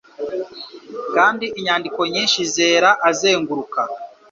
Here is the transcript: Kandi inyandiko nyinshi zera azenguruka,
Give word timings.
Kandi 1.15 1.45
inyandiko 1.59 1.99
nyinshi 2.13 2.39
zera 2.53 2.89
azenguruka, 3.09 3.81